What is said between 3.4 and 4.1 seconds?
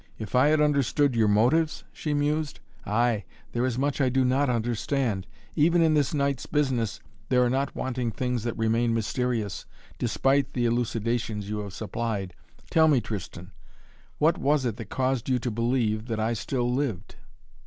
there is much I